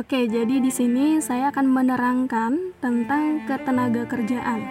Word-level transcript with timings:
Oke, 0.00 0.24
jadi 0.24 0.64
di 0.64 0.72
sini 0.72 1.20
saya 1.20 1.52
akan 1.52 1.68
menerangkan 1.68 2.72
tentang 2.80 3.44
ketenaga 3.44 4.08
kerjaan. 4.08 4.64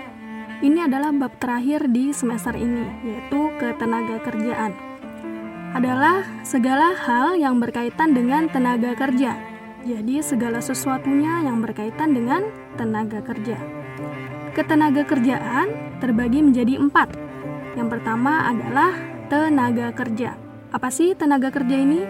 Ini 0.57 0.89
adalah 0.89 1.13
bab 1.13 1.37
terakhir 1.37 1.85
di 1.85 2.09
semester 2.09 2.57
ini, 2.57 2.81
yaitu 3.05 3.53
ketenaga 3.61 4.17
kerjaan. 4.25 4.73
Adalah 5.77 6.25
segala 6.41 6.97
hal 6.97 7.37
yang 7.37 7.61
berkaitan 7.61 8.17
dengan 8.17 8.49
tenaga 8.49 8.97
kerja. 8.97 9.37
Jadi 9.85 10.17
segala 10.25 10.65
sesuatunya 10.65 11.45
yang 11.45 11.61
berkaitan 11.61 12.09
dengan 12.17 12.49
tenaga 12.73 13.21
kerja. 13.21 13.61
Ketenaga 14.57 15.05
kerjaan 15.05 16.01
terbagi 16.01 16.41
menjadi 16.41 16.81
empat. 16.81 17.13
Yang 17.77 18.01
pertama 18.01 18.49
adalah 18.49 18.97
tenaga 19.29 19.93
kerja. 19.93 20.33
Apa 20.73 20.89
sih 20.89 21.13
tenaga 21.13 21.53
kerja 21.53 21.77
ini? 21.77 22.01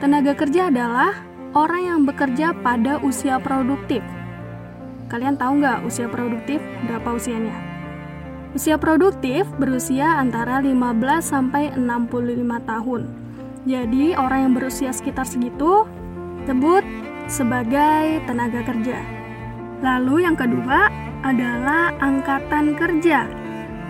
Tenaga 0.00 0.32
kerja 0.32 0.72
adalah 0.72 1.29
orang 1.50 1.82
yang 1.82 2.00
bekerja 2.06 2.54
pada 2.62 3.02
usia 3.02 3.42
produktif. 3.42 4.02
Kalian 5.10 5.34
tahu 5.34 5.58
nggak 5.58 5.82
usia 5.82 6.06
produktif 6.06 6.62
berapa 6.86 7.18
usianya? 7.18 7.56
Usia 8.54 8.78
produktif 8.78 9.46
berusia 9.58 10.18
antara 10.18 10.62
15 10.62 10.70
sampai 11.22 11.74
65 11.74 12.62
tahun. 12.66 13.02
Jadi 13.66 14.14
orang 14.14 14.38
yang 14.46 14.52
berusia 14.54 14.90
sekitar 14.94 15.26
segitu 15.26 15.86
sebut 16.46 16.82
sebagai 17.26 18.22
tenaga 18.26 18.62
kerja. 18.66 18.98
Lalu 19.82 20.26
yang 20.26 20.38
kedua 20.38 20.90
adalah 21.26 21.94
angkatan 21.98 22.74
kerja. 22.78 23.26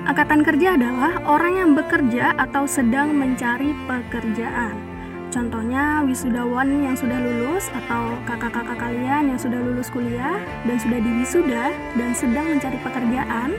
Angkatan 0.08 0.40
kerja 0.40 0.80
adalah 0.80 1.20
orang 1.28 1.52
yang 1.60 1.70
bekerja 1.76 2.32
atau 2.40 2.64
sedang 2.64 3.12
mencari 3.12 3.76
pekerjaan. 3.84 4.99
Contohnya 5.30 6.02
wisudawan 6.02 6.82
yang 6.82 6.98
sudah 6.98 7.22
lulus 7.22 7.70
atau 7.70 8.18
kakak-kakak 8.26 8.74
kalian 8.82 9.30
yang 9.30 9.38
sudah 9.38 9.62
lulus 9.62 9.86
kuliah 9.86 10.42
dan 10.66 10.76
sudah 10.82 10.98
diwisuda 10.98 11.70
dan 11.94 12.10
sedang 12.18 12.50
mencari 12.50 12.74
pekerjaan 12.82 13.54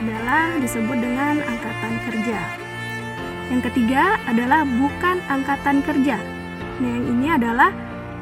adalah 0.00 0.56
disebut 0.56 0.96
dengan 0.96 1.44
angkatan 1.44 1.92
kerja. 2.08 2.40
Yang 3.52 3.62
ketiga 3.68 4.16
adalah 4.24 4.64
bukan 4.64 5.20
angkatan 5.28 5.84
kerja. 5.84 6.16
Nah, 6.80 6.88
yang 6.88 7.04
ini 7.04 7.28
adalah 7.28 7.70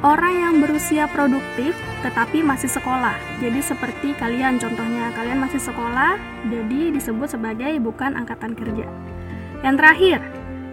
orang 0.02 0.34
yang 0.34 0.54
berusia 0.58 1.06
produktif 1.06 1.78
tetapi 2.02 2.42
masih 2.42 2.66
sekolah. 2.66 3.14
Jadi 3.38 3.62
seperti 3.62 4.18
kalian 4.18 4.58
contohnya, 4.58 5.14
kalian 5.14 5.38
masih 5.38 5.62
sekolah, 5.62 6.18
jadi 6.50 6.90
disebut 6.90 7.38
sebagai 7.38 7.70
bukan 7.78 8.18
angkatan 8.18 8.58
kerja. 8.58 8.90
Yang 9.62 9.74
terakhir, 9.78 10.18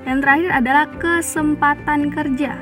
yang 0.08 0.23
terakhir 0.23 0.52
adalah 0.55 0.86
kesempatan 1.03 2.08
kerja. 2.16 2.55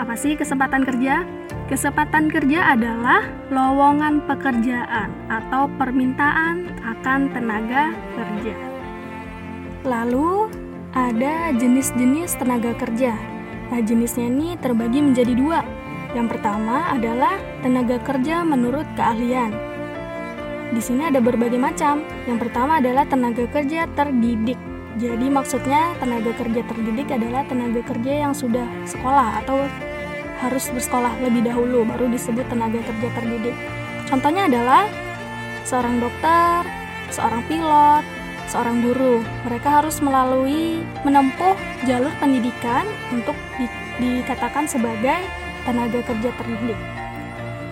Apa 0.00 0.16
sih 0.16 0.32
kesempatan 0.32 0.88
kerja? 0.88 1.28
Kesempatan 1.68 2.32
kerja 2.32 2.74
adalah 2.74 3.28
lowongan 3.52 4.24
pekerjaan 4.26 5.12
atau 5.28 5.68
permintaan 5.76 6.66
akan 6.82 7.30
tenaga 7.30 7.94
kerja. 8.16 8.56
Lalu 9.86 10.50
ada 10.96 11.54
jenis-jenis 11.54 12.34
tenaga 12.40 12.74
kerja. 12.74 13.14
Nah, 13.70 13.78
jenisnya 13.84 14.26
ini 14.26 14.58
terbagi 14.58 14.98
menjadi 14.98 15.30
dua. 15.36 15.62
Yang 16.10 16.34
pertama 16.34 16.90
adalah 16.90 17.38
tenaga 17.62 18.02
kerja 18.02 18.42
menurut 18.42 18.88
keahlian. 18.98 19.54
Di 20.74 20.82
sini 20.82 21.06
ada 21.06 21.22
berbagai 21.22 21.60
macam. 21.60 22.02
Yang 22.26 22.50
pertama 22.50 22.82
adalah 22.82 23.06
tenaga 23.06 23.46
kerja 23.46 23.86
terdidik. 23.94 24.58
Jadi 24.98 25.30
maksudnya 25.30 25.94
tenaga 26.02 26.34
kerja 26.34 26.66
terdidik 26.66 27.14
adalah 27.14 27.46
tenaga 27.46 27.78
kerja 27.86 28.26
yang 28.26 28.34
sudah 28.34 28.66
sekolah 28.90 29.38
atau 29.44 29.62
harus 30.42 30.66
bersekolah 30.72 31.14
lebih 31.22 31.46
dahulu 31.46 31.86
baru 31.86 32.10
disebut 32.10 32.42
tenaga 32.50 32.82
kerja 32.82 33.08
terdidik. 33.14 33.54
Contohnya 34.10 34.50
adalah 34.50 34.90
seorang 35.62 36.02
dokter, 36.02 36.66
seorang 37.14 37.42
pilot, 37.46 38.02
seorang 38.50 38.82
guru. 38.82 39.22
Mereka 39.46 39.68
harus 39.68 40.02
melalui 40.02 40.82
menempuh 41.06 41.54
jalur 41.86 42.10
pendidikan 42.18 42.82
untuk 43.14 43.38
di, 43.54 43.70
dikatakan 44.02 44.66
sebagai 44.66 45.22
tenaga 45.62 46.02
kerja 46.02 46.34
terdidik. 46.34 46.78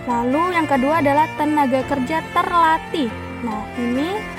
Lalu 0.07 0.55
yang 0.55 0.65
kedua 0.65 1.03
adalah 1.03 1.27
tenaga 1.35 1.83
kerja 1.83 2.23
terlatih. 2.31 3.11
Nah, 3.43 3.67
ini 3.75 4.38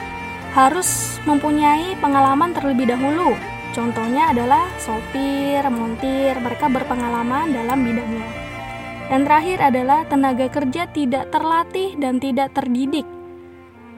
harus 0.50 1.20
mempunyai 1.26 1.94
pengalaman 2.02 2.50
terlebih 2.50 2.90
dahulu. 2.90 3.38
Contohnya 3.70 4.34
adalah 4.34 4.66
sopir, 4.82 5.62
montir, 5.70 6.34
mereka 6.42 6.66
berpengalaman 6.66 7.54
dalam 7.54 7.86
bidangnya. 7.86 8.26
Dan 9.10 9.26
terakhir 9.26 9.58
adalah 9.62 10.06
tenaga 10.06 10.46
kerja 10.50 10.90
tidak 10.90 11.30
terlatih 11.30 11.94
dan 11.98 12.18
tidak 12.18 12.50
terdidik. 12.54 13.06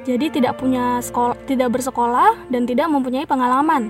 Jadi 0.02 0.40
tidak 0.40 0.58
punya 0.60 0.98
sekolah, 1.00 1.36
tidak 1.46 1.72
bersekolah 1.72 2.48
dan 2.52 2.68
tidak 2.68 2.90
mempunyai 2.90 3.24
pengalaman. 3.24 3.88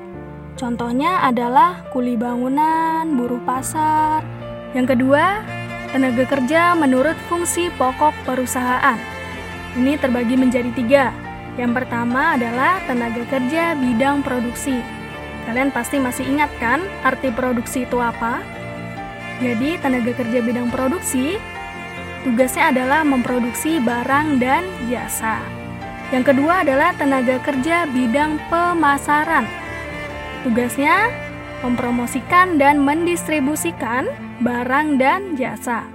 Contohnya 0.55 1.25
adalah 1.25 1.89
kuli 1.91 2.15
bangunan, 2.15 3.09
buruh 3.17 3.41
pasar. 3.43 4.21
Yang 4.77 4.95
kedua, 4.99 5.41
tenaga 5.91 6.25
kerja 6.29 6.77
menurut 6.77 7.17
fungsi 7.27 7.73
pokok 7.81 8.13
perusahaan. 8.29 9.01
Ini 9.73 9.97
terbagi 9.97 10.37
menjadi 10.37 10.71
tiga, 10.77 11.05
yang 11.61 11.77
pertama 11.77 12.37
adalah 12.37 12.81
tenaga 12.89 13.25
kerja 13.29 13.77
bidang 13.77 14.25
produksi. 14.25 14.81
Kalian 15.45 15.75
pasti 15.75 15.99
masih 15.99 16.25
ingat 16.25 16.49
kan 16.63 16.81
arti 17.03 17.29
produksi 17.35 17.85
itu 17.85 17.99
apa? 17.99 18.41
Jadi, 19.43 19.75
tenaga 19.83 20.15
kerja 20.15 20.39
bidang 20.39 20.71
produksi 20.71 21.37
tugasnya 22.23 22.71
adalah 22.71 23.03
memproduksi 23.03 23.83
barang 23.83 24.39
dan 24.39 24.63
jasa. 24.87 25.43
Yang 26.15 26.35
kedua 26.35 26.63
adalah 26.63 26.95
tenaga 26.95 27.43
kerja 27.43 27.89
bidang 27.91 28.39
pemasaran. 28.47 29.49
Tugasnya 30.47 31.11
mempromosikan 31.67 32.59
dan 32.59 32.83
mendistribusikan 32.83 34.07
barang 34.43 34.99
dan 35.03 35.35
jasa. 35.35 35.87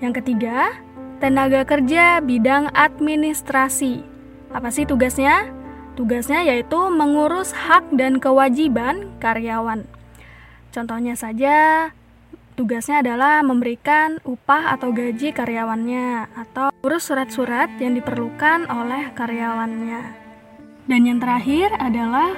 Yang 0.00 0.24
ketiga, 0.24 0.72
tenaga 1.20 1.64
kerja 1.68 2.24
bidang 2.24 2.72
administrasi. 2.72 4.11
Apa 4.52 4.68
sih 4.68 4.84
tugasnya? 4.84 5.48
Tugasnya 5.96 6.44
yaitu 6.44 6.76
mengurus 6.92 7.56
hak 7.56 7.88
dan 7.96 8.20
kewajiban 8.20 9.12
karyawan. 9.20 9.84
Contohnya 10.72 11.16
saja, 11.16 11.88
tugasnya 12.56 13.04
adalah 13.04 13.40
memberikan 13.44 14.20
upah 14.24 14.76
atau 14.76 14.92
gaji 14.92 15.32
karyawannya 15.32 16.32
atau 16.32 16.72
urus 16.84 17.08
surat-surat 17.08 17.68
yang 17.80 17.96
diperlukan 17.96 18.68
oleh 18.68 19.12
karyawannya. 19.16 20.00
Dan 20.88 21.00
yang 21.08 21.20
terakhir 21.20 21.72
adalah 21.76 22.32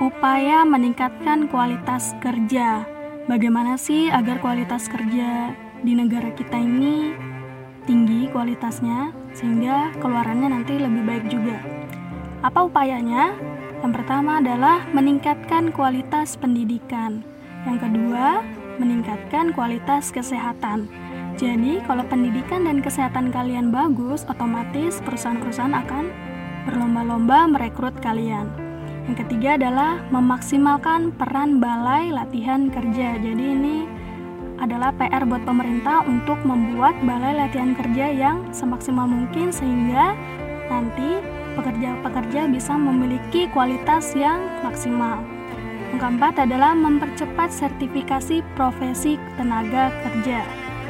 upaya 0.00 0.64
meningkatkan 0.68 1.48
kualitas 1.48 2.16
kerja. 2.20 2.84
Bagaimana 3.28 3.76
sih 3.76 4.08
agar 4.08 4.40
kualitas 4.40 4.88
kerja 4.88 5.52
di 5.84 5.92
negara 5.92 6.32
kita 6.32 6.56
ini 6.56 7.12
tinggi 7.84 8.28
kualitasnya 8.32 9.12
sehingga 9.38 9.94
keluarannya 10.02 10.50
nanti 10.50 10.74
lebih 10.82 11.06
baik 11.06 11.24
juga. 11.30 11.62
Apa 12.42 12.66
upayanya? 12.66 13.38
Yang 13.78 14.02
pertama 14.02 14.42
adalah 14.42 14.82
meningkatkan 14.90 15.70
kualitas 15.70 16.34
pendidikan. 16.34 17.22
Yang 17.62 17.86
kedua, 17.86 18.42
meningkatkan 18.82 19.54
kualitas 19.54 20.10
kesehatan. 20.10 20.90
Jadi, 21.38 21.78
kalau 21.86 22.02
pendidikan 22.10 22.66
dan 22.66 22.82
kesehatan 22.82 23.30
kalian 23.30 23.70
bagus, 23.70 24.26
otomatis 24.26 24.98
perusahaan-perusahaan 25.06 25.78
akan 25.86 26.10
berlomba-lomba 26.66 27.46
merekrut 27.46 27.94
kalian. 28.02 28.50
Yang 29.06 29.24
ketiga 29.24 29.54
adalah 29.54 30.02
memaksimalkan 30.10 31.14
peran 31.14 31.62
balai 31.62 32.10
latihan 32.10 32.68
kerja. 32.68 33.16
Jadi 33.22 33.44
ini 33.54 33.86
adalah 34.58 34.90
PR 34.94 35.24
buat 35.26 35.42
pemerintah 35.46 36.02
untuk 36.06 36.38
membuat 36.42 36.98
balai 37.06 37.34
latihan 37.34 37.74
kerja 37.78 38.06
yang 38.10 38.36
semaksimal 38.50 39.06
mungkin 39.06 39.54
sehingga 39.54 40.14
nanti 40.68 41.22
pekerja-pekerja 41.58 42.46
bisa 42.50 42.74
memiliki 42.78 43.50
kualitas 43.50 44.14
yang 44.14 44.38
maksimal. 44.62 45.22
Yang 45.90 45.98
keempat 46.04 46.34
adalah 46.44 46.76
mempercepat 46.76 47.48
sertifikasi 47.48 48.44
profesi 48.54 49.16
tenaga 49.40 49.90
kerja. 50.04 50.44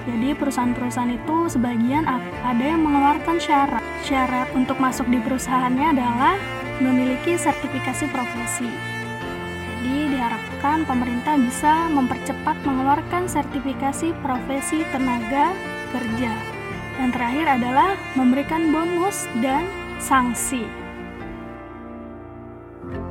Jadi 0.08 0.32
perusahaan-perusahaan 0.34 1.12
itu 1.12 1.36
sebagian 1.52 2.08
ada 2.42 2.64
yang 2.64 2.80
mengeluarkan 2.80 3.36
syarat. 3.36 3.84
Syarat 4.02 4.48
untuk 4.56 4.80
masuk 4.80 5.04
di 5.12 5.20
perusahaannya 5.20 5.86
adalah 5.92 6.34
memiliki 6.80 7.36
sertifikasi 7.36 8.08
profesi. 8.08 8.97
Jadi 9.78 10.10
diharapkan 10.10 10.82
pemerintah 10.90 11.38
bisa 11.38 11.86
mempercepat 11.94 12.58
mengeluarkan 12.66 13.30
sertifikasi 13.30 14.10
profesi 14.26 14.82
tenaga 14.90 15.54
kerja. 15.94 16.34
Yang 16.98 17.10
terakhir 17.14 17.46
adalah 17.46 17.90
memberikan 18.18 18.74
bonus 18.74 19.30
dan 19.38 19.70
sanksi. 20.02 20.87